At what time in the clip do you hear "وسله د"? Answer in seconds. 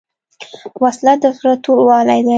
0.83-1.25